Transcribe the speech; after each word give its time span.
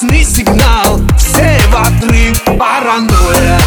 красный 0.00 0.24
сигнал. 0.24 1.00
Все 1.16 1.60
в 1.70 1.76
отрыв, 1.76 2.42
паранойя. 2.58 3.58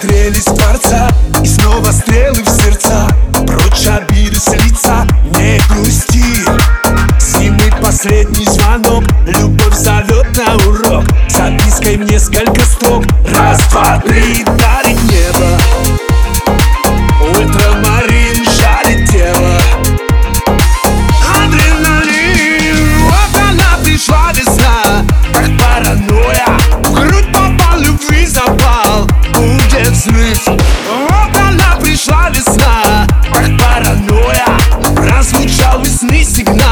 Прелесть 0.00 0.46
дворца 0.54 1.10
И 1.42 1.46
снова 1.46 1.92
стрелы 1.92 2.42
в 2.42 2.48
сердца. 2.48 3.06
Прочь 3.46 3.86
обиды 3.86 4.38
с 4.38 4.46
Не 4.46 5.60
грусти. 5.68 6.42
Зимы 7.18 7.70
последний 7.82 8.39
Дай 11.90 11.96
несколько 11.96 12.60
строк 12.60 13.04
Раз, 13.36 13.58
два, 13.68 13.98
три, 14.06 14.44
дарит 14.44 15.02
небо. 15.10 15.58
Ультрамарин 17.20 18.44
жарит 18.44 19.10
тело. 19.10 19.58
Адреналин. 21.34 23.06
Вот 23.06 23.40
она 23.42 23.76
пришла 23.82 24.30
весна. 24.32 25.04
Как 25.34 25.50
паранойя. 25.58 26.46
В 26.84 26.92
грудь 26.92 27.26
попал, 27.32 27.80
любви 27.80 28.24
запал. 28.24 29.08
Будет 29.34 29.88
взрыв 29.88 30.46
Вот 30.46 31.36
она 31.36 31.74
пришла 31.82 32.30
весна. 32.30 33.04
Как 33.32 33.50
паранойя. 33.58 34.46
Прозвучал 34.94 35.80
весны 35.82 36.22
сигнал. 36.22 36.69